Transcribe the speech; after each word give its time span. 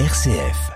RCF. 0.00 0.72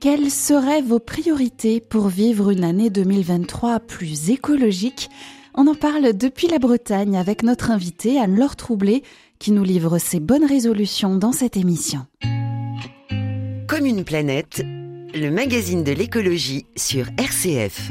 Quelles 0.00 0.30
seraient 0.32 0.82
vos 0.82 0.98
priorités 0.98 1.80
pour 1.80 2.08
vivre 2.08 2.50
une 2.50 2.64
année 2.64 2.90
2023 2.90 3.78
plus 3.78 4.30
écologique? 4.30 5.10
On 5.54 5.68
en 5.68 5.76
parle 5.76 6.12
depuis 6.16 6.48
la 6.48 6.58
Bretagne 6.58 7.16
avec 7.16 7.44
notre 7.44 7.70
invité 7.70 8.18
Anne-Laure 8.18 8.56
Troublé 8.56 9.04
qui 9.38 9.52
nous 9.52 9.62
livre 9.62 9.98
ses 9.98 10.18
bonnes 10.18 10.44
résolutions 10.44 11.14
dans 11.14 11.30
cette 11.30 11.56
émission. 11.56 12.04
Comme 13.68 13.84
une 13.84 14.04
planète, 14.04 14.62
le 14.64 15.28
magazine 15.28 15.82
de 15.82 15.90
l'écologie 15.90 16.66
sur 16.76 17.06
RCF. 17.18 17.90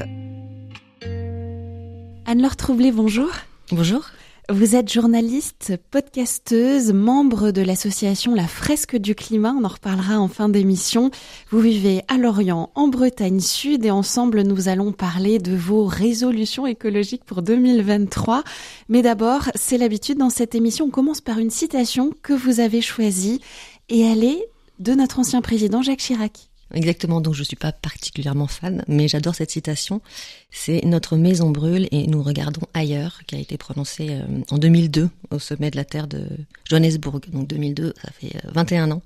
Anne-Laure 2.25 2.55
Troublé, 2.55 2.93
bonjour. 2.93 3.29
Bonjour. 3.71 4.05
Vous 4.49 4.75
êtes 4.77 4.93
journaliste, 4.93 5.73
podcasteuse, 5.91 6.93
membre 6.93 7.51
de 7.51 7.61
l'association 7.61 8.35
La 8.35 8.47
Fresque 8.47 8.95
du 8.95 9.15
Climat, 9.15 9.53
on 9.59 9.65
en 9.65 9.69
reparlera 9.69 10.17
en 10.17 10.29
fin 10.29 10.47
d'émission. 10.47 11.11
Vous 11.49 11.59
vivez 11.59 12.03
à 12.07 12.17
Lorient, 12.17 12.69
en 12.75 12.87
Bretagne 12.87 13.41
Sud, 13.41 13.83
et 13.83 13.91
ensemble 13.91 14.43
nous 14.43 14.69
allons 14.69 14.93
parler 14.93 15.39
de 15.39 15.57
vos 15.57 15.85
résolutions 15.85 16.65
écologiques 16.65 17.25
pour 17.25 17.41
2023. 17.41 18.43
Mais 18.87 19.01
d'abord, 19.01 19.49
c'est 19.55 19.77
l'habitude 19.77 20.19
dans 20.19 20.29
cette 20.29 20.55
émission, 20.55 20.85
on 20.85 20.91
commence 20.91 21.21
par 21.21 21.39
une 21.39 21.49
citation 21.49 22.13
que 22.21 22.33
vous 22.33 22.61
avez 22.61 22.79
choisie, 22.79 23.41
et 23.89 23.99
elle 23.99 24.23
est 24.23 24.47
de 24.79 24.93
notre 24.93 25.19
ancien 25.19 25.41
président 25.41 25.81
Jacques 25.81 25.99
Chirac. 25.99 26.49
Exactement, 26.73 27.21
donc 27.21 27.35
je 27.35 27.43
suis 27.43 27.55
pas 27.55 27.71
particulièrement 27.71 28.47
fan, 28.47 28.83
mais 28.87 29.07
j'adore 29.07 29.35
cette 29.35 29.51
citation. 29.51 30.01
C'est 30.49 30.83
Notre 30.83 31.15
maison 31.15 31.51
brûle 31.51 31.87
et 31.91 32.07
nous 32.07 32.23
regardons 32.23 32.65
ailleurs, 32.73 33.21
qui 33.27 33.35
a 33.35 33.39
été 33.39 33.57
prononcée 33.57 34.07
euh, 34.09 34.41
en 34.49 34.57
2002 34.57 35.09
au 35.29 35.39
sommet 35.39 35.69
de 35.69 35.75
la 35.75 35.85
Terre 35.85 36.07
de 36.07 36.27
Johannesburg. 36.67 37.21
Donc 37.31 37.47
2002, 37.47 37.93
ça 38.01 38.11
fait 38.11 38.35
21 38.45 38.89
euh, 38.89 38.93
ans. 38.95 39.01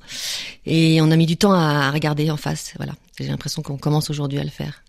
Et 0.66 1.02
on 1.02 1.12
a 1.12 1.16
mis 1.18 1.26
du 1.26 1.36
temps 1.36 1.52
à 1.52 1.92
regarder 1.92 2.32
en 2.32 2.38
face. 2.38 2.74
Voilà, 2.78 2.94
j'ai 3.20 3.28
l'impression 3.28 3.62
qu'on 3.62 3.78
commence 3.78 4.10
aujourd'hui 4.10 4.40
à 4.40 4.44
le 4.44 4.50
faire. 4.50 4.84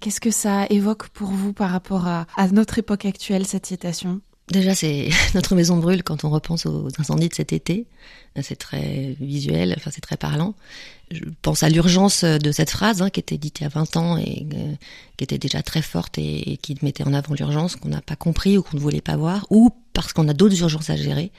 Qu'est-ce 0.00 0.20
que 0.20 0.30
ça 0.30 0.66
évoque 0.70 1.08
pour 1.08 1.28
vous 1.28 1.52
par 1.52 1.70
rapport 1.70 2.06
à, 2.08 2.26
à 2.36 2.48
notre 2.48 2.78
époque 2.78 3.04
actuelle, 3.04 3.46
cette 3.46 3.66
citation? 3.66 4.20
Déjà, 4.48 4.74
c'est 4.74 5.08
notre 5.34 5.54
maison 5.54 5.76
brûle 5.76 6.02
quand 6.02 6.24
on 6.24 6.30
repense 6.30 6.66
aux 6.66 6.88
incendies 6.98 7.28
de 7.28 7.34
cet 7.34 7.52
été. 7.52 7.86
C'est 8.42 8.56
très 8.56 9.16
visuel, 9.20 9.74
enfin 9.76 9.92
c'est 9.94 10.00
très 10.00 10.16
parlant. 10.16 10.54
Je 11.12 11.22
pense 11.42 11.62
à 11.62 11.68
l'urgence 11.68 12.24
de 12.24 12.50
cette 12.52 12.70
phrase 12.70 13.00
hein, 13.00 13.08
qui 13.08 13.20
était 13.20 13.38
dite 13.38 13.60
il 13.60 13.62
y 13.62 13.66
a 13.66 13.68
20 13.68 13.96
ans 13.96 14.18
et 14.18 14.44
euh, 14.54 14.74
qui 15.16 15.22
était 15.22 15.38
déjà 15.38 15.62
très 15.62 15.82
forte 15.82 16.18
et, 16.18 16.58
qui 16.60 16.76
mettait 16.82 17.04
en 17.04 17.14
avant 17.14 17.34
l'urgence 17.34 17.76
qu'on 17.76 17.90
n'a 17.90 18.00
pas 18.00 18.16
compris 18.16 18.58
ou 18.58 18.62
qu'on 18.62 18.76
ne 18.76 18.82
voulait 18.82 19.00
pas 19.00 19.16
voir, 19.16 19.46
ou 19.50 19.70
parce 19.92 20.12
qu'on 20.12 20.26
a 20.26 20.32
d'autres 20.32 20.60
urgences 20.60 20.90
à 20.90 20.96
gérer. 20.96 21.30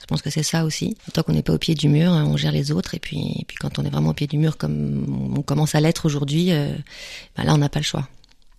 Je 0.00 0.06
pense 0.06 0.20
que 0.20 0.30
c'est 0.30 0.42
ça 0.42 0.64
aussi. 0.64 0.96
Tant 1.14 1.22
qu'on 1.22 1.32
n'est 1.32 1.44
pas 1.44 1.52
au 1.52 1.58
pied 1.58 1.76
du 1.76 1.88
mur, 1.88 2.12
hein, 2.12 2.24
on 2.26 2.36
gère 2.36 2.50
les 2.50 2.72
autres. 2.72 2.96
Et 2.96 2.98
puis, 2.98 3.44
puis 3.46 3.56
quand 3.60 3.78
on 3.78 3.84
est 3.84 3.90
vraiment 3.90 4.10
au 4.10 4.14
pied 4.14 4.26
du 4.26 4.38
mur, 4.38 4.56
comme 4.56 5.32
on 5.36 5.42
commence 5.42 5.76
à 5.76 5.80
l'être 5.80 6.06
aujourd'hui, 6.06 6.50
euh, 6.50 6.74
ben 7.36 7.44
là 7.44 7.54
on 7.54 7.58
n'a 7.58 7.68
pas 7.68 7.78
le 7.78 7.84
choix. 7.84 8.08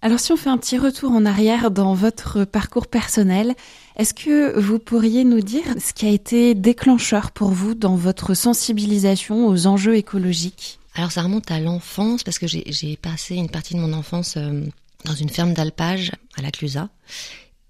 Alors 0.03 0.19
si 0.19 0.33
on 0.33 0.35
fait 0.35 0.49
un 0.49 0.57
petit 0.57 0.77
retour 0.77 1.13
en 1.13 1.25
arrière 1.25 1.71
dans 1.71 1.93
votre 1.93 2.43
parcours 2.43 2.87
personnel, 2.87 3.55
est-ce 3.95 4.13
que 4.13 4.59
vous 4.59 4.77
pourriez 4.77 5.23
nous 5.23 5.39
dire 5.39 5.63
ce 5.79 5.93
qui 5.93 6.05
a 6.05 6.09
été 6.09 6.55
déclencheur 6.55 7.31
pour 7.31 7.51
vous 7.51 7.73
dans 7.73 7.95
votre 7.95 8.33
sensibilisation 8.33 9.47
aux 9.47 9.65
enjeux 9.65 9.95
écologiques? 9.95 10.77
Alors 10.93 11.13
ça 11.13 11.21
remonte 11.21 11.49
à 11.51 11.61
l'enfance 11.61 12.23
parce 12.23 12.37
que 12.37 12.47
j'ai 12.47 12.97
passé 12.97 13.35
une 13.35 13.47
partie 13.47 13.75
de 13.75 13.79
mon 13.79 13.93
enfance 13.93 14.35
euh, 14.35 14.65
dans 15.05 15.15
une 15.15 15.29
ferme 15.29 15.53
d'alpage 15.53 16.11
à 16.35 16.41
la 16.41 16.51
Clusaz 16.51 16.89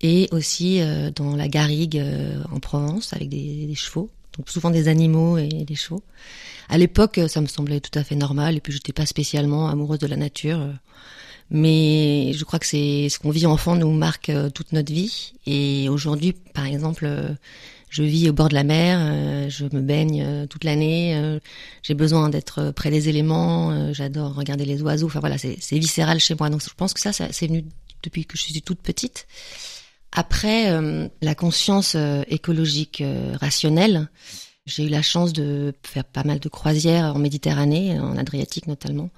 et 0.02 0.28
aussi 0.32 0.82
euh, 0.82 1.12
dans 1.12 1.36
la 1.36 1.48
garrigue 1.48 2.00
euh, 2.00 2.44
en 2.52 2.60
Provence 2.60 3.14
avec 3.14 3.30
des, 3.30 3.68
des, 3.68 3.76
chevaux, 3.76 4.10
donc 4.40 4.50
souvent 4.50 4.72
des 4.72 4.88
animaux 4.88 5.38
et 5.38 5.50
des 5.50 5.76
chevaux. 5.76 6.02
À 6.68 6.80
l'époque, 6.80 7.20
ça 7.28 7.42
me 7.42 7.48
semblait 7.48 7.80
tout 7.80 7.98
à 7.98 8.04
fait 8.04 8.16
normal 8.16 8.58
et 8.58 8.60
puis 8.60 8.74
j'étais 8.74 8.92
pas 8.92 9.06
spécialement 9.06 9.70
amoureuse 9.70 10.00
de 10.00 10.08
la 10.08 10.18
nature. 10.18 10.68
Mais 11.50 12.32
je 12.34 12.44
crois 12.44 12.60
que 12.60 12.66
c'est 12.66 13.10
ce 13.10 13.20
qu'on 13.20 13.30
vit 13.30 13.46
enfant 13.46 13.76
nous 13.76 13.92
marque 13.92 14.30
euh, 14.30 14.50
toute 14.50 14.72
notre 14.72 14.92
vie. 14.92 15.34
Et 15.46 15.90
aujourd'hui, 15.90 16.34
par 16.54 16.66
exemple, 16.66 17.06
euh, 17.06 17.30
je 17.90 18.04
vis 18.04 18.30
au 18.30 18.34
bord 18.34 18.50
de 18.50 18.56
la 18.56 18.64
mer, 18.64 18.98
euh, 19.02 19.50
je 19.50 19.66
me 19.66 19.82
baigne 19.82 20.48
toute 20.48 20.64
l'année, 20.64 21.40
j'ai 21.84 21.94
besoin 21.94 22.30
d'être 22.30 22.72
près 22.72 22.90
des 22.90 23.08
éléments, 23.08 23.94
j'adore 23.94 24.34
regarder 24.34 24.66
les 24.66 24.82
oiseaux. 24.82 25.06
Enfin 25.06 25.20
voilà, 25.20 25.38
c'est 25.38 25.78
viscéral 25.78 26.20
chez 26.20 26.34
moi. 26.34 26.50
Donc 26.50 26.64
je 26.64 26.74
pense 26.76 26.94
que 26.94 27.00
ça, 27.00 27.14
ça 27.14 27.28
c'est 27.32 27.46
venu 27.46 27.66
depuis 28.02 28.26
que 28.26 28.36
je 28.36 28.42
suis 28.42 28.62
toute 28.64 28.80
petite. 28.80 29.28
Après, 30.12 30.72
la 31.22 31.36
conscience 31.36 31.96
écologique 32.28 33.04
rationnelle, 33.40 34.08
j'ai 34.66 34.86
eu 34.86 34.90
la 34.90 35.04
chance 35.04 35.32
de 35.32 35.76
faire 35.84 36.06
pas 36.06 36.24
mal 36.24 36.40
de 36.40 36.50
croisières 36.50 37.16
en 37.16 37.20
Méditerranée, 37.20 38.00
en 38.00 38.18
Adriatique 38.18 38.66
notamment 38.66 39.12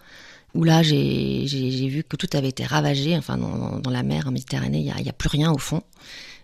où 0.56 0.64
là 0.64 0.82
j'ai 0.82 1.88
vu 1.88 2.04
que 2.04 2.16
tout 2.16 2.30
avait 2.34 2.50
été 2.50 2.66
ravagé, 2.66 3.16
enfin 3.18 3.38
dans, 3.38 3.92
la 3.92 4.04
mer 4.04 4.28
en 4.28 4.32
Méditerranée, 4.32 4.80
il 4.80 5.04
n'y 5.04 5.10
a, 5.10 5.14
plus 5.14 5.30
rien 5.30 5.52
au 5.52 5.58
fond. 5.58 5.84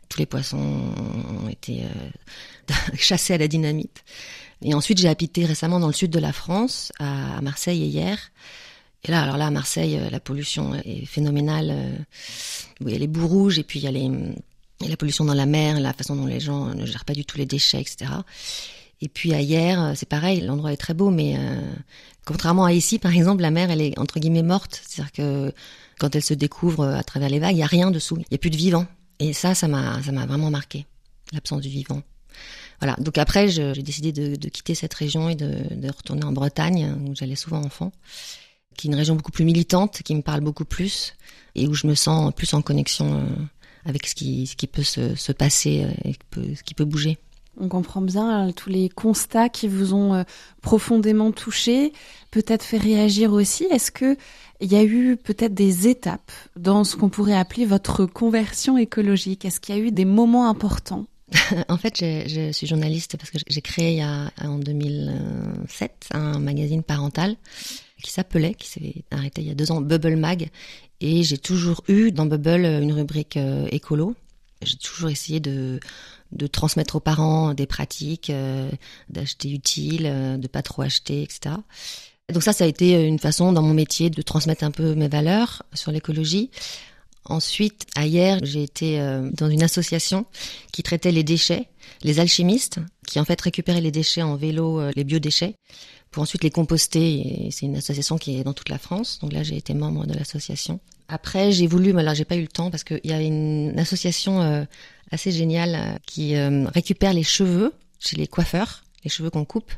Tous 0.10 0.20
les 0.20 0.26
poissons 0.26 0.58
ont 0.58 1.50
été 1.50 1.84
euh, 1.84 2.74
chassés 2.98 3.34
à 3.34 3.38
la 3.38 3.48
dynamite. 3.48 4.04
Et 4.62 4.74
ensuite 4.74 4.98
j'ai 4.98 5.08
habité 5.08 5.46
récemment 5.46 5.80
dans 5.80 5.88
le 5.88 5.94
sud 5.94 6.12
de 6.12 6.20
la 6.20 6.34
France, 6.34 6.92
à, 7.00 7.42
Marseille 7.42 7.80
hier. 7.80 8.20
Et 9.04 9.10
là, 9.10 9.24
alors 9.24 9.38
là, 9.38 9.48
à 9.48 9.52
Marseille, 9.52 9.98
euh, 9.98 10.12
la 10.12 10.20
pollution 10.20 10.76
est 10.76 11.06
phénoménale. 11.06 11.70
Euh, 11.72 11.98
il 12.82 12.92
y 12.92 12.96
a 12.96 13.00
les 13.00 13.08
bouts 13.08 13.28
rouges 13.28 13.58
et 13.58 13.64
puis 13.64 13.80
il 13.80 13.84
y 13.84 13.88
a 13.88 14.88
la 14.88 14.98
pollution 14.98 15.26
dans 15.26 15.34
la 15.34 15.48
mer, 15.48 15.80
la 15.80 15.94
façon 15.94 16.16
dont 16.16 16.28
les 16.28 16.40
gens 16.40 16.76
ne 16.76 16.86
gèrent 16.86 17.06
pas 17.06 17.14
du 17.14 17.26
tout 17.26 17.38
les 17.38 17.48
déchets, 17.48 17.82
etc. 17.82 18.12
Et 19.02 19.10
puis 19.10 19.34
à 19.34 19.42
hier, 19.42 19.94
c'est 19.96 20.08
pareil, 20.08 20.42
l'endroit 20.42 20.72
est 20.72 20.78
très 20.78 20.94
beau, 20.94 21.10
mais 21.10 21.36
Contrairement 22.26 22.66
à 22.66 22.74
ici, 22.74 23.00
par 23.00 23.14
exemple, 23.14 23.42
la 23.42 23.52
mer, 23.52 23.72
elle 23.72 23.82
est 23.82 23.98
entre 23.98 24.20
guillemets 24.20 24.44
morte. 24.44 24.82
C'est-à-dire 24.86 25.12
que 25.12 25.54
quand 26.00 26.16
elle 26.16 26.24
se 26.24 26.34
découvre 26.34 26.86
à 26.86 27.04
travers 27.04 27.30
les 27.30 27.40
vagues, 27.40 27.54
il 27.54 27.58
n'y 27.58 27.64
a 27.64 27.68
rien 27.68 27.92
dessous. 27.92 28.16
Il 28.18 28.26
n'y 28.32 28.36
a 28.36 28.38
plus 28.38 28.52
de 28.52 28.58
vivant. 28.58 28.86
Et 29.20 29.34
ça, 29.34 29.56
ça 29.56 29.68
m'a, 29.68 30.00
vraiment 30.00 30.52
marqué. 30.52 30.86
L'absence 31.34 31.62
du 31.62 31.70
vivant. 31.70 32.02
Voilà. 32.80 32.96
Donc 33.00 33.18
après, 33.18 33.48
j'ai 33.50 33.74
décidé 33.74 34.12
de, 34.12 34.50
quitter 34.50 34.76
cette 34.76 34.94
région 34.94 35.30
et 35.30 35.36
de, 35.36 35.88
retourner 35.88 36.24
en 36.24 36.32
Bretagne, 36.32 36.96
où 37.08 37.16
j'allais 37.16 37.36
souvent 37.36 37.64
enfant, 37.64 37.92
qui 38.78 38.88
est 38.88 38.92
une 38.92 38.96
région 38.96 39.16
beaucoup 39.16 39.32
plus 39.32 39.46
militante, 39.46 40.02
qui 40.04 40.16
me 40.16 40.22
parle 40.22 40.42
beaucoup 40.42 40.66
plus, 40.66 41.14
et 41.56 41.68
où 41.68 41.74
je 41.74 41.88
me 41.88 41.96
sens 41.96 42.34
plus 42.34 42.54
en 42.54 42.62
connexion 42.62 43.20
euh, 43.20 43.26
avec 43.86 44.08
ce 44.08 44.16
qui, 44.16 44.68
peut 44.72 44.84
se, 44.84 45.16
se 45.16 45.32
passer 45.32 45.84
euh, 45.84 46.10
et 46.10 46.56
ce 46.56 46.64
qui 46.64 46.74
peut 46.74 46.86
bouger. 46.86 47.18
On 47.60 47.68
comprend 47.68 48.02
bien 48.02 48.48
euh, 48.48 48.52
tous 48.52 48.70
les 48.70 48.90
constats 48.90 49.50
qui 49.50 49.68
vous 49.68 49.94
ont 49.94 50.14
euh, 50.14 50.24
profondément 50.62 51.32
touché, 51.32 51.94
peut-être 52.32 52.64
fait 52.64 52.78
réagir 52.78 53.34
aussi. 53.34 53.66
Est-ce 53.66 53.92
que 53.92 54.18
il 54.62 54.72
y 54.72 54.76
a 54.76 54.84
eu 54.84 55.18
peut-être 55.18 55.54
des 55.54 55.88
étapes 55.88 56.32
dans 56.56 56.84
ce 56.84 56.96
qu'on 56.96 57.10
pourrait 57.10 57.38
appeler 57.38 57.66
votre 57.66 58.06
conversion 58.06 58.78
écologique? 58.78 59.44
Est-ce 59.44 59.60
qu'il 59.60 59.76
y 59.76 59.80
a 59.80 59.82
eu 59.82 59.92
des 59.92 60.06
moments 60.06 60.48
importants? 60.50 61.08
En 61.70 61.78
fait, 61.78 61.98
je, 62.00 62.52
suis 62.52 62.68
journaliste 62.68 63.18
parce 63.18 63.32
que 63.32 63.38
j'ai 63.48 63.62
créé 63.62 64.04
en 64.04 64.58
2007 64.60 66.10
un 66.14 66.40
magazine 66.40 66.84
parental 66.84 67.38
qui 68.02 68.12
s'appelait, 68.12 68.54
qui 68.54 68.68
s'est 68.68 69.04
arrêté 69.12 69.42
il 69.42 69.48
y 69.48 69.52
a 69.52 69.56
deux 69.56 69.72
ans, 69.72 69.82
Bubble 69.82 70.16
Mag. 70.16 70.50
Et 71.00 71.24
j'ai 71.24 71.38
toujours 71.38 71.84
eu 71.88 72.12
dans 72.12 72.26
Bubble 72.26 72.66
une 72.66 72.94
rubrique 72.94 73.38
euh, 73.38 73.68
écolo. 73.72 74.16
J'ai 74.62 74.78
toujours 74.78 75.10
essayé 75.10 75.40
de 75.40 75.80
de 76.32 76.48
transmettre 76.48 76.96
aux 76.96 77.00
parents 77.00 77.54
des 77.54 77.66
pratiques, 77.66 78.30
euh, 78.30 78.70
d'acheter 79.10 79.52
utile, 79.52 80.06
euh, 80.06 80.38
de 80.38 80.48
pas 80.48 80.62
trop 80.62 80.82
acheter, 80.82 81.24
etc. 81.24 81.56
Donc 82.32 82.44
ça, 82.44 82.54
ça 82.54 82.64
a 82.64 82.68
été 82.68 83.06
une 83.06 83.20
façon 83.20 83.52
dans 83.52 83.62
mon 83.62 83.74
métier 83.74 84.10
de 84.10 84.22
transmettre 84.22 84.64
un 84.64 84.72
peu 84.72 84.96
mes 84.96 85.10
valeurs 85.10 85.64
sur 85.74 85.92
l'écologie. 85.92 86.50
Ensuite, 87.26 87.86
hier, 87.98 88.40
j'ai 88.44 88.64
été 88.64 89.00
euh, 89.00 89.30
dans 89.34 89.50
une 89.50 89.64
association 89.64 90.26
qui 90.72 90.82
traitait 90.82 91.12
les 91.12 91.24
déchets, 91.24 91.68
les 92.04 92.20
alchimistes, 92.20 92.80
qui 93.06 93.20
en 93.20 93.26
fait 93.26 93.40
récupéraient 93.40 93.82
les 93.82 93.92
déchets 93.92 94.22
en 94.22 94.38
vélo, 94.38 94.82
les 94.96 95.04
biodéchets, 95.04 95.56
pour 96.10 96.24
ensuite 96.24 96.44
les 96.44 96.52
composter. 96.52 97.50
C'est 97.52 97.66
une 97.66 97.76
association 97.76 98.18
qui 98.18 98.40
est 98.40 98.44
dans 98.44 98.54
toute 98.54 98.70
la 98.70 98.80
France. 98.80 99.20
Donc 99.22 99.34
là, 99.34 99.44
j'ai 99.44 99.58
été 99.58 99.74
membre 99.74 100.08
de 100.08 100.14
l'association. 100.14 100.80
Après, 101.12 101.52
j'ai 101.52 101.68
voulu, 101.68 101.94
mais 101.94 102.04
là, 102.04 102.14
j'ai 102.14 102.26
pas 102.26 102.36
eu 102.36 102.42
le 102.42 102.48
temps 102.48 102.72
parce 102.72 102.84
qu'il 102.84 103.02
y 103.04 103.12
a 103.12 103.22
une 103.22 103.78
association 103.78 104.66
assez 105.12 105.32
génial 105.32 105.76
euh, 105.76 105.98
qui 106.06 106.36
euh, 106.36 106.66
récupère 106.74 107.14
les 107.14 107.24
cheveux 107.24 107.74
chez 108.00 108.16
les 108.16 108.28
coiffeurs, 108.28 108.84
les 109.04 109.10
cheveux 109.10 109.30
qu'on 109.30 109.46
coupe, 109.46 109.72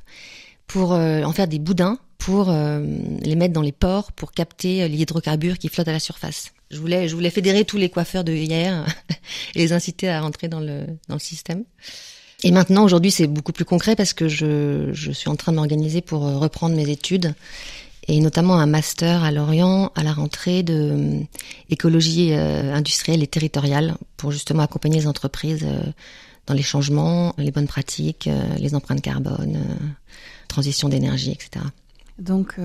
pour 0.68 0.94
euh, 0.94 1.24
en 1.24 1.34
faire 1.34 1.48
des 1.48 1.60
boudins, 1.60 1.98
pour 2.18 2.50
les 2.50 3.36
mettre 3.36 3.54
dans 3.54 3.62
les 3.62 3.74
pores, 3.74 4.14
pour 4.14 4.32
capter 4.32 4.88
les 4.88 4.98
hydrocarbures 4.98 5.58
qui 5.58 5.68
flottent 5.68 5.90
à 5.90 5.92
la 5.92 6.00
surface. 6.00 6.54
Je 6.72 6.78
voulais, 6.78 7.10
je 7.10 7.16
voulais 7.16 7.30
fédérer 7.30 7.66
tous 7.66 7.76
les 7.76 7.90
coiffeurs 7.90 8.24
de 8.24 8.32
hier 8.32 8.86
et 9.56 9.60
les 9.60 9.74
inciter 9.74 10.08
à 10.08 10.22
rentrer 10.22 10.48
dans 10.48 10.62
le, 10.62 10.86
dans 11.10 11.16
le 11.16 11.20
système. 11.20 11.66
Et 12.44 12.52
maintenant, 12.52 12.84
aujourd'hui, 12.84 13.12
c'est 13.12 13.28
beaucoup 13.28 13.54
plus 13.54 13.64
concret 13.64 13.96
parce 13.96 14.14
que 14.14 14.28
je, 14.28 14.90
je 14.92 15.12
suis 15.12 15.30
en 15.30 15.36
train 15.36 15.54
de 15.54 15.58
m'organiser 15.58 16.02
pour 16.02 16.26
euh, 16.26 16.38
reprendre 16.38 16.76
mes 16.76 16.90
études 16.90 17.34
et 18.08 18.20
notamment 18.20 18.56
un 18.56 18.66
master 18.66 19.24
à 19.24 19.32
Lorient 19.32 19.92
à 19.96 20.04
la 20.04 20.14
rentrée 20.14 20.64
de 20.64 20.74
euh, 20.74 21.20
écologie 21.70 22.34
euh, 22.34 22.74
industrielle 22.74 23.24
et 23.24 23.28
territoriale 23.28 23.96
pour 24.18 24.32
justement 24.32 24.64
accompagner 24.64 25.00
les 25.00 25.08
entreprises 25.08 25.66
dans 26.48 26.54
les 26.54 26.62
changements, 26.62 27.34
les 27.38 27.52
bonnes 27.52 27.68
pratiques, 27.68 28.30
les 28.60 28.76
empreintes 28.76 29.02
carbone, 29.02 29.58
transition 30.48 30.90
d'énergie, 30.90 31.32
etc. 31.32 31.66
Donc 32.20 32.58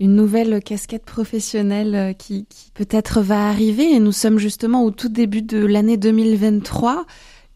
une 0.00 0.14
nouvelle 0.14 0.62
casquette 0.62 1.04
professionnelle 1.04 2.14
qui, 2.16 2.46
qui 2.46 2.70
peut-être 2.74 3.20
va 3.20 3.48
arriver 3.48 3.90
et 3.92 3.98
nous 3.98 4.12
sommes 4.12 4.38
justement 4.38 4.84
au 4.84 4.92
tout 4.92 5.08
début 5.08 5.42
de 5.42 5.58
l'année 5.58 5.96
2023. 5.96 7.06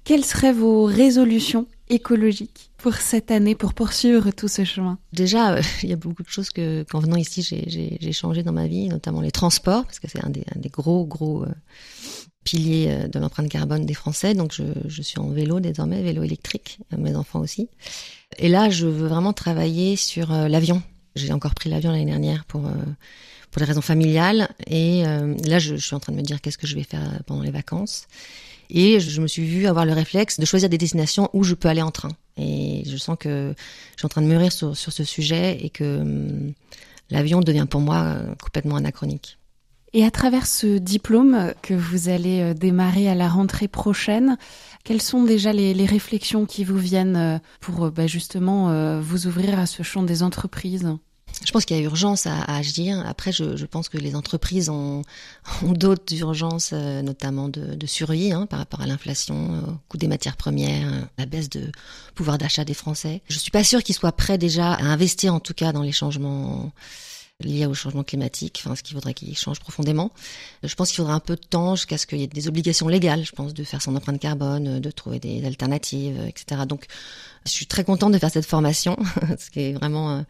Quelles 0.04 0.24
seraient 0.24 0.52
vos 0.52 0.84
résolutions 0.84 1.66
écologiques 1.92 2.70
pour 2.78 2.94
cette 2.94 3.30
année, 3.30 3.54
pour 3.54 3.74
poursuivre 3.74 4.30
tout 4.32 4.48
ce 4.48 4.64
chemin 4.64 4.98
Déjà, 5.12 5.54
euh, 5.54 5.62
il 5.82 5.90
y 5.90 5.92
a 5.92 5.96
beaucoup 5.96 6.22
de 6.22 6.28
choses 6.28 6.50
que, 6.50 6.84
qu'en 6.84 6.98
venant 7.00 7.16
ici, 7.16 7.42
j'ai 7.42 8.12
changé 8.12 8.42
dans 8.42 8.52
ma 8.52 8.66
vie, 8.66 8.88
notamment 8.88 9.20
les 9.20 9.30
transports, 9.30 9.84
parce 9.84 10.00
que 10.00 10.08
c'est 10.08 10.24
un 10.24 10.30
des, 10.30 10.44
un 10.56 10.58
des, 10.58 10.68
gros, 10.68 11.04
gros 11.04 11.44
euh, 11.44 11.48
piliers 12.44 12.88
euh, 12.90 13.08
de 13.08 13.18
l'empreinte 13.18 13.48
carbone 13.48 13.86
des 13.86 13.94
Français. 13.94 14.34
Donc, 14.34 14.52
je, 14.52 14.64
je, 14.86 15.02
suis 15.02 15.18
en 15.18 15.28
vélo 15.28 15.60
désormais, 15.60 16.02
vélo 16.02 16.22
électrique, 16.22 16.78
mes 16.96 17.14
enfants 17.14 17.40
aussi. 17.40 17.68
Et 18.38 18.48
là, 18.48 18.70
je 18.70 18.86
veux 18.86 19.06
vraiment 19.06 19.32
travailler 19.32 19.96
sur 19.96 20.32
l'avion. 20.32 20.82
J'ai 21.14 21.32
encore 21.32 21.54
pris 21.54 21.68
l'avion 21.68 21.92
l'année 21.92 22.06
dernière 22.06 22.46
pour 22.46 22.62
pour 23.52 23.60
des 23.60 23.66
raisons 23.66 23.82
familiales. 23.82 24.48
Et 24.66 25.04
là, 25.04 25.60
je, 25.60 25.76
suis 25.76 25.94
en 25.94 26.00
train 26.00 26.12
de 26.12 26.16
me 26.16 26.22
dire 26.22 26.40
qu'est-ce 26.40 26.58
que 26.58 26.66
je 26.66 26.74
vais 26.74 26.82
faire 26.82 27.22
pendant 27.26 27.42
les 27.42 27.52
vacances? 27.52 28.08
Et 28.74 29.00
je 29.00 29.20
me 29.20 29.26
suis 29.26 29.44
vue 29.44 29.66
avoir 29.66 29.84
le 29.84 29.92
réflexe 29.92 30.40
de 30.40 30.46
choisir 30.46 30.70
des 30.70 30.78
destinations 30.78 31.28
où 31.34 31.44
je 31.44 31.54
peux 31.54 31.68
aller 31.68 31.82
en 31.82 31.90
train. 31.90 32.08
Et 32.38 32.82
je 32.86 32.96
sens 32.96 33.16
que 33.20 33.54
je 33.94 33.98
suis 33.98 34.06
en 34.06 34.08
train 34.08 34.22
de 34.22 34.26
mûrir 34.26 34.50
sur, 34.50 34.74
sur 34.74 34.92
ce 34.92 35.04
sujet 35.04 35.58
et 35.60 35.68
que 35.68 36.00
hum, 36.00 36.52
l'avion 37.10 37.40
devient 37.40 37.66
pour 37.68 37.82
moi 37.82 37.96
euh, 37.96 38.34
complètement 38.42 38.76
anachronique. 38.76 39.38
Et 39.92 40.06
à 40.06 40.10
travers 40.10 40.46
ce 40.46 40.78
diplôme 40.78 41.52
que 41.60 41.74
vous 41.74 42.08
allez 42.08 42.40
euh, 42.40 42.54
démarrer 42.54 43.10
à 43.10 43.14
la 43.14 43.28
rentrée 43.28 43.68
prochaine, 43.68 44.38
quelles 44.84 45.02
sont 45.02 45.22
déjà 45.22 45.52
les, 45.52 45.84
réflexions 45.84 46.46
qui 46.46 46.64
vous 46.64 46.78
viennent 46.78 47.16
euh, 47.16 47.38
pour 47.60 47.90
bah, 47.90 48.06
justement 48.06 49.00
vous 49.00 49.26
ouvrir 49.26 49.58
à 49.58 49.66
ce 49.66 49.82
champ 49.82 50.02
des 50.02 50.22
entreprises? 50.22 50.96
Je 51.44 51.52
pense 51.52 51.64
qu'il 51.64 51.76
y 51.76 51.80
a 51.80 51.82
urgence 51.82 52.26
à, 52.26 52.42
agir. 52.44 53.02
Après, 53.06 53.32
je, 53.32 53.56
je, 53.56 53.66
pense 53.66 53.88
que 53.88 53.98
les 53.98 54.14
entreprises 54.14 54.68
ont, 54.68 55.02
ont 55.62 55.72
d'autres 55.72 56.14
urgences, 56.14 56.70
euh, 56.72 57.02
notamment 57.02 57.48
de, 57.48 57.74
de 57.74 57.86
survie 57.86 58.32
hein, 58.32 58.46
par 58.46 58.58
rapport 58.58 58.80
à 58.80 58.86
l'inflation, 58.86 59.58
au 59.58 59.78
coût 59.88 59.98
des 59.98 60.08
matières 60.08 60.36
premières, 60.36 60.92
euh, 60.92 61.00
la 61.18 61.26
baisse 61.26 61.50
de 61.50 61.70
pouvoir 62.14 62.38
d'achat 62.38 62.64
des 62.64 62.74
Français. 62.74 63.22
Je 63.28 63.38
suis 63.38 63.50
pas 63.50 63.64
sûre 63.64 63.82
qu'ils 63.82 63.94
soient 63.94 64.12
prêts 64.12 64.38
déjà 64.38 64.72
à 64.72 64.84
investir, 64.84 65.34
en 65.34 65.40
tout 65.40 65.54
cas, 65.54 65.72
dans 65.72 65.82
les 65.82 65.92
changements 65.92 66.72
liés 67.42 67.66
au 67.66 67.74
changement 67.74 68.02
climatique, 68.02 68.62
enfin 68.64 68.74
ce 68.74 68.82
qu'il 68.82 68.94
faudrait 68.94 69.14
qu'il 69.14 69.36
change 69.36 69.60
profondément. 69.60 70.10
Je 70.62 70.74
pense 70.74 70.88
qu'il 70.88 70.96
faudra 70.96 71.14
un 71.14 71.20
peu 71.20 71.36
de 71.36 71.40
temps 71.40 71.76
jusqu'à 71.76 71.98
ce 71.98 72.06
qu'il 72.06 72.18
y 72.18 72.22
ait 72.22 72.28
des 72.28 72.48
obligations 72.48 72.88
légales, 72.88 73.24
je 73.24 73.32
pense, 73.32 73.54
de 73.54 73.64
faire 73.64 73.82
son 73.82 73.94
empreinte 73.96 74.20
carbone, 74.20 74.80
de 74.80 74.90
trouver 74.90 75.18
des 75.18 75.44
alternatives, 75.44 76.20
etc. 76.26 76.62
Donc 76.66 76.86
je 77.44 77.50
suis 77.50 77.66
très 77.66 77.84
contente 77.84 78.12
de 78.12 78.18
faire 78.18 78.30
cette 78.30 78.46
formation, 78.46 78.96
ce 79.38 79.50
qui 79.50 79.60
est 79.60 79.72
vraiment 79.72 80.10
un, 80.10 80.26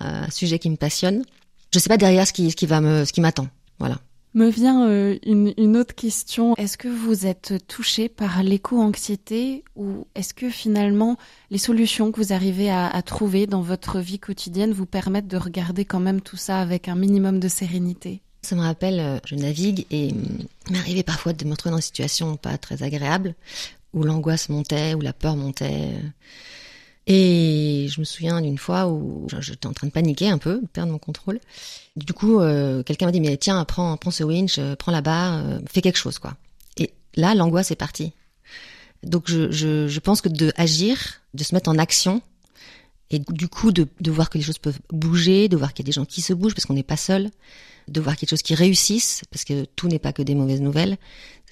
un, 0.00 0.30
sujet 0.30 0.58
qui 0.58 0.70
me 0.70 0.76
passionne. 0.76 1.24
Je 1.72 1.78
sais 1.78 1.88
pas 1.88 1.96
derrière 1.96 2.26
ce 2.26 2.32
qui, 2.32 2.50
ce 2.50 2.56
qui 2.56 2.66
va 2.66 2.80
me, 2.80 3.04
ce 3.04 3.12
qui 3.12 3.20
m'attend. 3.20 3.48
Voilà. 3.78 3.98
Me 4.36 4.50
vient 4.50 4.86
euh, 4.86 5.16
une, 5.24 5.54
une, 5.56 5.78
autre 5.78 5.94
question. 5.94 6.54
Est-ce 6.56 6.76
que 6.76 6.88
vous 6.88 7.24
êtes 7.24 7.54
touché 7.68 8.10
par 8.10 8.42
l'éco-anxiété 8.42 9.64
ou 9.76 10.06
est-ce 10.14 10.34
que 10.34 10.50
finalement 10.50 11.16
les 11.50 11.56
solutions 11.56 12.12
que 12.12 12.20
vous 12.20 12.34
arrivez 12.34 12.68
à, 12.68 12.86
à, 12.86 13.00
trouver 13.00 13.46
dans 13.46 13.62
votre 13.62 13.98
vie 13.98 14.18
quotidienne 14.18 14.74
vous 14.74 14.84
permettent 14.84 15.26
de 15.26 15.38
regarder 15.38 15.86
quand 15.86 16.00
même 16.00 16.20
tout 16.20 16.36
ça 16.36 16.60
avec 16.60 16.86
un 16.88 16.96
minimum 16.96 17.40
de 17.40 17.48
sérénité? 17.48 18.20
Ça 18.42 18.56
me 18.56 18.60
rappelle, 18.60 19.00
euh, 19.00 19.18
je 19.24 19.36
navigue 19.36 19.86
et 19.90 20.12
m'arrivait 20.70 21.02
parfois 21.02 21.32
de 21.32 21.42
me 21.46 21.52
retrouver 21.52 21.70
dans 21.70 21.78
une 21.78 21.82
situation 21.82 22.36
pas 22.36 22.58
très 22.58 22.82
agréable 22.82 23.34
où 23.94 24.02
l'angoisse 24.02 24.50
montait, 24.50 24.92
où 24.92 25.00
la 25.00 25.14
peur 25.14 25.36
montait. 25.36 25.94
Et 27.06 27.86
je 27.88 28.00
me 28.00 28.04
souviens 28.04 28.40
d'une 28.40 28.58
fois 28.58 28.88
où 28.88 29.28
j'étais 29.38 29.66
en 29.66 29.72
train 29.72 29.86
de 29.86 29.92
paniquer 29.92 30.28
un 30.28 30.38
peu, 30.38 30.62
perdre 30.72 30.90
mon 30.90 30.98
contrôle. 30.98 31.38
Du 31.94 32.12
coup, 32.12 32.40
euh, 32.40 32.82
quelqu'un 32.82 33.06
m'a 33.06 33.12
dit 33.12 33.20
mais 33.20 33.36
tiens, 33.36 33.64
prends, 33.64 33.96
prends 33.96 34.10
ce 34.10 34.24
winch, 34.24 34.58
euh, 34.58 34.74
prends 34.74 34.90
la 34.90 35.02
barre, 35.02 35.44
euh, 35.44 35.58
fais 35.68 35.82
quelque 35.82 35.98
chose 35.98 36.18
quoi. 36.18 36.36
Et 36.78 36.92
là, 37.14 37.34
l'angoisse 37.34 37.70
est 37.70 37.76
partie. 37.76 38.12
Donc 39.04 39.30
je, 39.30 39.52
je, 39.52 39.86
je 39.86 40.00
pense 40.00 40.20
que 40.20 40.28
de 40.28 40.52
agir, 40.56 40.98
de 41.34 41.44
se 41.44 41.54
mettre 41.54 41.70
en 41.70 41.78
action, 41.78 42.22
et 43.10 43.20
du 43.20 43.46
coup 43.46 43.70
de, 43.70 43.86
de 44.00 44.10
voir 44.10 44.28
que 44.28 44.38
les 44.38 44.42
choses 44.42 44.58
peuvent 44.58 44.80
bouger, 44.90 45.48
de 45.48 45.56
voir 45.56 45.72
qu'il 45.72 45.84
y 45.84 45.86
a 45.86 45.90
des 45.90 45.92
gens 45.92 46.04
qui 46.04 46.22
se 46.22 46.32
bougent 46.32 46.54
parce 46.54 46.66
qu'on 46.66 46.74
n'est 46.74 46.82
pas 46.82 46.96
seul, 46.96 47.30
de 47.86 48.00
voir 48.00 48.16
quelque 48.16 48.30
chose 48.30 48.42
qui 48.42 48.56
réussisse 48.56 49.22
parce 49.30 49.44
que 49.44 49.64
tout 49.76 49.86
n'est 49.86 50.00
pas 50.00 50.12
que 50.12 50.22
des 50.22 50.34
mauvaises 50.34 50.60
nouvelles. 50.60 50.96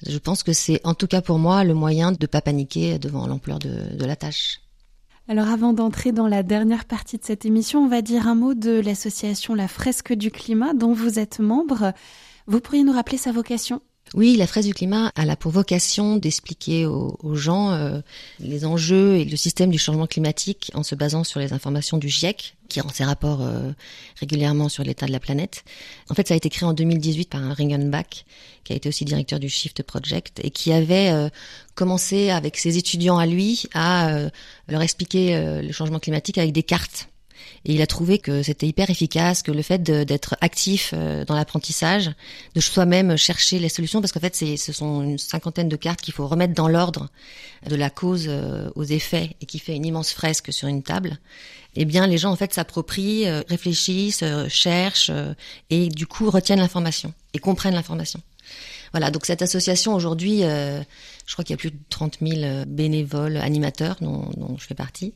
Je 0.05 0.19
pense 0.19 0.43
que 0.43 0.53
c'est 0.53 0.81
en 0.83 0.95
tout 0.95 1.07
cas 1.07 1.23
pour 1.23 1.39
moi 1.39 1.62
le 1.62 1.75
moyen 1.75 2.11
de 2.11 2.27
pas 2.27 2.41
paniquer 2.41 2.99
devant 2.99 3.29
l'ampleur 3.29 3.61
de, 3.61 3.95
de 3.95 4.05
la 4.05 4.17
tâche. 4.17 4.61
Alors 5.26 5.49
avant 5.49 5.73
d'entrer 5.73 6.12
dans 6.12 6.29
la 6.29 6.43
dernière 6.43 6.85
partie 6.85 7.17
de 7.17 7.25
cette 7.25 7.47
émission, 7.47 7.82
on 7.82 7.88
va 7.88 8.03
dire 8.03 8.29
un 8.29 8.35
mot 8.35 8.53
de 8.53 8.79
l'association 8.79 9.55
La 9.55 9.69
Fresque 9.69 10.12
du 10.12 10.31
Climat 10.31 10.75
dont 10.75 10.93
vous 10.93 11.19
êtes 11.19 11.41
membre. 11.41 11.94
Vous 12.47 12.61
pourriez 12.61 12.85
nous 12.85 12.93
rappeler 12.93 13.17
sa 13.17 13.32
vocation? 13.32 13.81
Oui, 14.14 14.37
la 14.37 14.46
fresque 14.46 14.69
du 14.69 14.75
climat 14.75 15.12
a 15.16 15.37
pour 15.37 15.50
vocation 15.50 16.16
d'expliquer 16.16 16.87
aux, 16.87 17.34
gens 17.34 17.72
euh, 17.72 18.00
les 18.38 18.64
enjeux 18.64 19.16
et 19.16 19.25
le 19.25 19.37
système 19.37 19.70
du 19.70 19.78
changement 19.78 20.06
climatique 20.06 20.70
en 20.75 20.82
se 20.82 20.94
basant 20.94 21.25
sur 21.25 21.40
les 21.40 21.52
informations 21.52 21.99
du 21.99 22.08
GIEC, 22.08 22.56
qui 22.69 22.81
rend 22.81 22.88
ses 22.90 23.05
rapports 23.05 23.43
euh, 23.43 23.72
régulièrement 24.20 24.69
sur 24.69 24.84
l'état 24.84 25.06
de 25.06 25.12
la 25.12 25.20
planète. 25.20 25.64
En 26.11 26.14
fait, 26.14 26.28
ça 26.28 26.34
a 26.34 26.37
été 26.37 26.49
créé 26.49 26.66
en 26.66 26.72
2018 26.72 27.28
par 27.28 27.43
Ringenbach, 27.56 28.25
qui 28.64 28.72
a 28.72 28.76
été 28.76 28.88
aussi 28.88 29.05
directeur 29.05 29.38
du 29.38 29.49
Shift 29.49 29.82
Project, 29.82 30.40
et 30.43 30.50
qui 30.50 30.72
avait 30.72 31.11
euh, 31.11 31.28
commencé 31.75 32.31
avec 32.31 32.56
ses 32.56 32.78
étudiants 32.78 33.19
à 33.19 33.26
lui 33.26 33.64
à 33.75 34.08
euh, 34.08 34.31
leur 34.69 34.82
expliquer 34.82 35.37
euh, 35.37 35.62
le 35.62 35.72
changement 35.72 35.99
climatique 35.99 36.38
avec 36.38 36.52
des 36.52 36.62
cartes 36.62 37.08
et 37.67 37.75
il 37.75 37.82
a 37.82 37.87
trouvé 37.87 38.19
que 38.19 38.43
c'était 38.43 38.67
hyper 38.67 38.91
efficace, 38.91 39.43
que 39.43 39.50
le 39.50 39.62
fait 39.62 39.82
d'être 39.82 40.37
actif 40.41 40.93
euh, 40.93 41.25
dans 41.25 41.35
l'apprentissage, 41.35 42.11
de 42.55 42.61
soi-même 42.61 43.17
chercher 43.17 43.58
les 43.58 43.70
solutions, 43.70 44.00
parce 44.00 44.12
qu'en 44.12 44.20
fait, 44.20 44.37
ce 44.37 44.73
sont 44.73 45.02
une 45.02 45.19
cinquantaine 45.19 45.69
de 45.69 45.76
cartes 45.76 46.02
qu'il 46.02 46.12
faut 46.12 46.26
remettre 46.26 46.52
dans 46.52 46.69
l'ordre 46.69 47.08
de 47.67 47.76
la 47.76 47.88
cause 47.88 48.26
euh, 48.29 48.70
aux 48.75 48.85
effets 48.85 49.37
et 49.41 49.46
qui 49.46 49.58
fait 49.58 49.75
une 49.75 49.87
immense 49.87 50.12
fresque 50.12 50.52
sur 50.52 50.69
une 50.69 50.82
table. 50.82 51.19
Eh 51.76 51.87
bien, 51.87 52.06
les 52.06 52.19
gens 52.19 52.31
en 52.31 52.37
fait 52.37 52.52
s'approprient, 52.52 53.26
euh, 53.26 53.43
réfléchissent, 53.49 54.25
cherchent 54.49 55.11
et 55.71 55.88
du 55.88 56.07
coup 56.07 56.30
retiennent 56.30 56.61
l'information 56.61 57.14
et 57.33 57.38
comprennent 57.38 57.75
l'information. 57.75 58.21
Voilà, 58.92 59.11
donc 59.11 59.26
cette 59.26 59.42
association 59.42 59.95
aujourd'hui, 59.95 60.42
je 60.42 61.33
crois 61.33 61.45
qu'il 61.45 61.52
y 61.52 61.54
a 61.54 61.57
plus 61.57 61.73
de 61.73 61.78
30 61.90 62.19
000 62.23 62.64
bénévoles 62.64 63.38
animateurs 63.38 63.97
dont 64.00 64.57
je 64.57 64.64
fais 64.64 64.76
partie, 64.76 65.14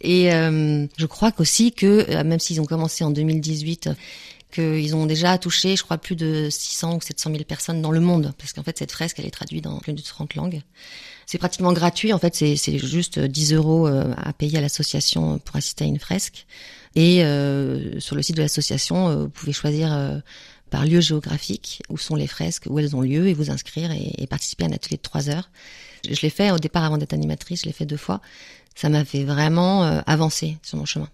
Et 0.00 0.32
euh, 0.32 0.86
je 0.96 1.06
crois 1.06 1.32
qu'aussi 1.32 1.72
que, 1.72 2.06
euh, 2.10 2.24
même 2.24 2.40
s'ils 2.40 2.60
ont 2.60 2.64
commencé 2.64 3.04
en 3.04 3.10
2018, 3.10 3.90
qu'ils 4.52 4.94
ont 4.94 5.06
déjà 5.06 5.36
touché, 5.38 5.76
je 5.76 5.82
crois, 5.82 5.98
plus 5.98 6.16
de 6.16 6.48
600 6.50 6.96
ou 6.96 7.00
700 7.00 7.30
000 7.30 7.44
personnes 7.44 7.82
dans 7.82 7.90
le 7.90 8.00
monde, 8.00 8.32
parce 8.38 8.52
qu'en 8.52 8.62
fait, 8.62 8.78
cette 8.78 8.92
fresque, 8.92 9.18
elle 9.18 9.26
est 9.26 9.30
traduite 9.30 9.64
dans 9.64 9.78
plus 9.78 9.92
de 9.92 10.00
30 10.00 10.34
langues. 10.36 10.62
C'est 11.26 11.38
pratiquement 11.38 11.72
gratuit, 11.72 12.12
en 12.12 12.18
fait, 12.18 12.34
c'est 12.34 12.78
juste 12.78 13.18
10 13.18 13.54
euros 13.54 13.88
euh, 13.88 14.14
à 14.16 14.32
payer 14.32 14.58
à 14.58 14.60
l'association 14.60 15.38
pour 15.38 15.56
assister 15.56 15.84
à 15.84 15.86
une 15.86 15.98
fresque. 15.98 16.46
Et 16.94 17.24
euh, 17.24 17.98
sur 17.98 18.14
le 18.14 18.22
site 18.22 18.36
de 18.36 18.42
l'association, 18.42 19.22
vous 19.22 19.28
pouvez 19.28 19.52
choisir 19.52 20.22
par 20.70 20.84
lieu 20.84 21.00
géographique 21.00 21.82
où 21.88 21.98
sont 21.98 22.14
les 22.14 22.26
fresques, 22.28 22.64
où 22.68 22.78
elles 22.78 22.94
ont 22.94 23.00
lieu, 23.00 23.26
et 23.26 23.34
vous 23.34 23.50
inscrire 23.50 23.90
et, 23.90 24.12
et 24.18 24.26
participer 24.26 24.64
à 24.64 24.68
un 24.68 24.72
atelier 24.72 24.96
de 24.96 25.02
3 25.02 25.30
heures. 25.30 25.50
Je 26.10 26.20
l'ai 26.20 26.30
fait 26.30 26.50
au 26.50 26.58
départ 26.58 26.84
avant 26.84 26.98
d'être 26.98 27.12
animatrice, 27.12 27.62
je 27.62 27.66
l'ai 27.66 27.72
fait 27.72 27.86
deux 27.86 27.96
fois 27.96 28.20
ça 28.74 28.88
m'a 28.88 29.04
fait 29.04 29.24
vraiment 29.24 29.84
euh, 29.84 30.00
avancer 30.06 30.58
sur 30.62 30.78
mon 30.78 30.84
chemin. 30.84 31.08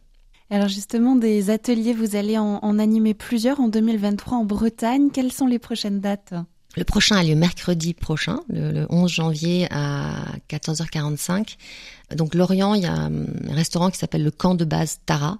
Alors 0.51 0.69
justement, 0.69 1.15
des 1.15 1.51
ateliers, 1.51 1.93
vous 1.93 2.17
allez 2.17 2.37
en, 2.37 2.59
en, 2.63 2.79
animer 2.79 3.15
plusieurs 3.15 3.61
en 3.61 3.69
2023 3.69 4.39
en 4.39 4.45
Bretagne. 4.45 5.11
Quelles 5.13 5.33
sont 5.33 5.47
les 5.47 5.61
prochaines 5.61 6.01
dates? 6.01 6.35
Le 6.77 6.85
prochain 6.85 7.17
a 7.17 7.23
lieu 7.23 7.35
mercredi 7.35 7.95
prochain, 7.95 8.41
le, 8.49 8.73
le 8.73 8.87
11 8.91 9.11
janvier 9.11 9.69
à 9.71 10.25
14h45. 10.49 11.57
Donc 12.17 12.35
Lorient, 12.35 12.75
il 12.75 12.83
y 12.83 12.87
a 12.87 12.95
un 12.95 13.27
restaurant 13.51 13.91
qui 13.91 13.99
s'appelle 13.99 14.25
le 14.25 14.31
Camp 14.31 14.55
de 14.55 14.65
base 14.65 15.01
Tara, 15.07 15.39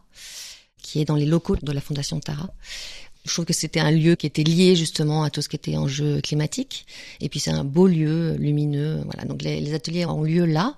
qui 0.77 1.01
est 1.01 1.05
dans 1.05 1.17
les 1.17 1.27
locaux 1.27 1.57
de 1.61 1.73
la 1.73 1.81
Fondation 1.81 2.21
Tara. 2.21 2.51
Je 3.25 3.33
trouve 3.33 3.45
que 3.45 3.53
c'était 3.53 3.81
un 3.81 3.91
lieu 3.91 4.15
qui 4.15 4.27
était 4.27 4.43
lié 4.43 4.77
justement 4.77 5.23
à 5.25 5.31
tout 5.31 5.43
ce 5.43 5.49
qui 5.49 5.57
était 5.57 5.77
enjeu 5.77 6.21
climatique. 6.21 6.87
Et 7.21 7.29
puis 7.29 7.39
c'est 7.39 7.51
un 7.51 7.65
beau 7.65 7.87
lieu, 7.87 8.37
lumineux. 8.37 9.03
Voilà. 9.05 9.25
Donc 9.25 9.43
les, 9.43 9.61
les 9.61 9.75
ateliers 9.75 10.07
ont 10.07 10.23
lieu 10.23 10.47
là. 10.47 10.77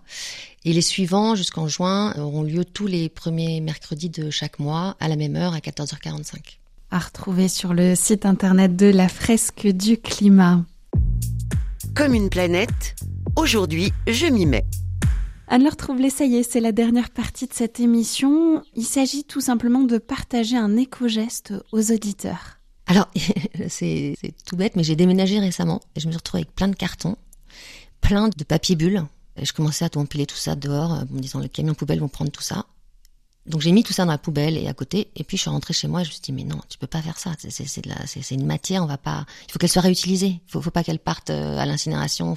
Et 0.65 0.73
les 0.73 0.81
suivants, 0.81 1.35
jusqu'en 1.35 1.67
juin, 1.67 2.15
auront 2.19 2.43
lieu 2.43 2.65
tous 2.65 2.87
les 2.87 3.09
premiers 3.09 3.61
mercredis 3.61 4.11
de 4.11 4.31
chaque 4.31 4.59
mois, 4.59 4.97
à 5.01 5.09
la 5.09 5.17
même 5.17 5.35
heure, 5.35 5.55
à 5.55 5.59
14h45. 5.59 6.59
À 6.91 6.99
retrouver 6.99 7.49
sur 7.49 7.75
le 7.75 7.95
site 7.95 8.27
internet 8.27 8.77
de 8.77 8.87
la 8.87 9.09
fresque 9.09 9.67
du 9.67 9.97
climat. 9.97 10.65
Comme 11.95 12.15
une 12.15 12.29
planète, 12.29 12.95
aujourd'hui, 13.35 13.93
je 14.07 14.27
m'y 14.27 14.47
mets. 14.47 14.67
Anne-Laure 15.53 15.77
Troublé, 15.77 16.09
ça 16.09 16.25
y 16.25 16.37
est, 16.37 16.51
c'est 16.51 16.61
la 16.61 16.73
dernière 16.73 17.11
partie 17.11 17.47
de 17.47 17.53
cette 17.53 17.79
émission. 17.79 18.63
Il 18.75 18.87
s'agit 18.87 19.23
tout 19.23 19.43
simplement 19.43 19.83
de 19.83 19.99
partager 19.99 20.57
un 20.57 20.79
éco-geste 20.79 21.53
aux 21.73 21.93
auditeurs. 21.93 22.57
Alors, 22.87 23.11
c'est 23.69 24.17
tout 24.47 24.57
bête, 24.57 24.77
mais 24.77 24.83
j'ai 24.83 24.97
déménagé 24.97 25.39
récemment 25.41 25.83
et 25.95 26.01
je 26.01 26.07
me 26.07 26.13
suis 26.13 26.17
retrouvée 26.17 26.45
avec 26.45 26.55
plein 26.55 26.69
de 26.69 26.75
cartons, 26.75 27.17
plein 28.01 28.31
de 28.31 28.45
papier 28.45 28.77
bulles. 28.77 29.05
Je 29.37 29.53
commençais 29.53 29.85
à 29.85 29.91
tout 29.91 29.99
empiler 29.99 30.25
tout 30.25 30.37
ça 30.37 30.57
dehors, 30.57 30.93
en 30.93 31.05
me 31.11 31.21
disant 31.21 31.39
le 31.39 31.49
camion 31.49 31.75
poubelle 31.75 32.01
vont 32.01 32.09
prendre 32.09 32.31
tout 32.31 32.41
ça. 32.41 32.65
Donc 33.45 33.61
j'ai 33.61 33.73
mis 33.73 33.83
tout 33.83 33.93
ça 33.93 34.05
dans 34.05 34.13
la 34.13 34.19
poubelle 34.19 34.57
et 34.57 34.69
à 34.69 34.73
côté, 34.73 35.09
et 35.17 35.25
puis 35.25 35.37
je 35.37 35.43
suis 35.43 35.51
rentrée 35.51 35.75
chez 35.75 35.89
moi 35.89 36.03
et 36.03 36.05
je 36.05 36.11
me 36.11 36.13
suis 36.13 36.23
dit 36.23 36.33
mais 36.33 36.45
non, 36.45 36.61
tu 36.69 36.79
peux 36.79 36.87
pas 36.87 37.03
faire 37.03 37.19
ça, 37.19 37.33
c'est 37.39 38.35
une 38.35 38.47
matière, 38.47 38.85
on 38.85 38.87
va 38.87 38.99
pas, 38.99 39.27
il 39.49 39.53
faut 39.53 39.59
qu'elle 39.59 39.71
soit 39.71 39.83
réutilisée, 39.83 40.41
il 40.47 40.51
faut, 40.51 40.63
faut 40.63 40.71
pas 40.71 40.85
qu'elle 40.85 41.01
parte 41.01 41.31
euh, 41.31 41.59
à 41.59 41.67
l'incinération. 41.67 42.37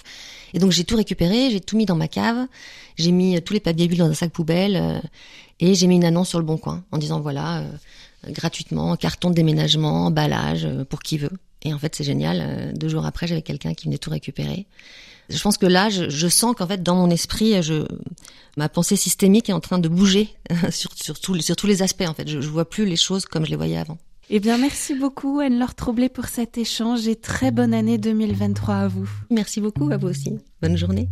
Et 0.53 0.59
donc 0.59 0.71
j'ai 0.71 0.83
tout 0.83 0.95
récupéré, 0.95 1.51
j'ai 1.51 1.61
tout 1.61 1.77
mis 1.77 1.85
dans 1.85 1.95
ma 1.95 2.07
cave, 2.07 2.47
j'ai 2.97 3.11
mis 3.11 3.39
tous 3.43 3.53
les 3.53 3.59
papiers 3.59 3.87
bulles 3.87 3.99
dans 3.99 4.09
un 4.09 4.15
sac 4.15 4.31
poubelle 4.31 4.75
euh, 4.77 4.99
et 5.59 5.75
j'ai 5.75 5.85
mis 5.85 5.97
une 5.97 6.05
annonce 6.05 6.29
sur 6.29 6.39
le 6.39 6.45
bon 6.45 6.57
coin 6.57 6.83
en 6.91 6.97
disant 6.97 7.19
voilà 7.19 7.59
euh, 7.59 7.71
gratuitement 8.29 8.95
carton 8.95 9.29
de 9.29 9.35
déménagement, 9.35 10.07
emballage 10.07 10.67
pour 10.89 11.03
qui 11.03 11.19
veut. 11.19 11.31
Et 11.61 11.71
en 11.71 11.77
fait 11.77 11.93
c'est 11.95 12.03
génial. 12.03 12.73
Deux 12.75 12.89
jours 12.89 13.05
après 13.05 13.27
j'avais 13.27 13.43
quelqu'un 13.43 13.75
qui 13.75 13.85
venait 13.85 13.99
tout 13.99 14.09
récupérer. 14.09 14.65
Je 15.29 15.41
pense 15.41 15.57
que 15.57 15.65
là, 15.65 15.89
je, 15.89 16.09
je 16.09 16.27
sens 16.27 16.55
qu'en 16.55 16.67
fait, 16.67 16.83
dans 16.83 16.95
mon 16.95 17.09
esprit, 17.09 17.61
je, 17.63 17.85
ma 18.57 18.69
pensée 18.69 18.95
systémique 18.95 19.49
est 19.49 19.53
en 19.53 19.59
train 19.59 19.79
de 19.79 19.87
bouger 19.87 20.35
sur, 20.71 20.91
sur, 20.93 21.17
sur 21.17 21.55
tous 21.55 21.67
les 21.67 21.81
aspects. 21.81 22.05
En 22.07 22.13
fait, 22.13 22.27
je, 22.27 22.41
je 22.41 22.49
vois 22.49 22.69
plus 22.69 22.85
les 22.85 22.95
choses 22.95 23.25
comme 23.25 23.45
je 23.45 23.49
les 23.49 23.55
voyais 23.55 23.77
avant. 23.77 23.97
Eh 24.29 24.39
bien, 24.39 24.57
merci 24.57 24.95
beaucoup 24.95 25.39
Anne-Laure 25.39 25.75
Troublé 25.75 26.09
pour 26.09 26.25
cet 26.25 26.57
échange 26.57 27.07
et 27.07 27.15
très 27.15 27.51
bonne 27.51 27.75
année 27.75 27.99
2023 27.99 28.75
à 28.75 28.87
vous. 28.87 29.09
Merci 29.29 29.61
beaucoup 29.61 29.91
à 29.91 29.97
vous 29.97 30.07
aussi. 30.07 30.39
Bonne 30.61 30.77
journée. 30.77 31.09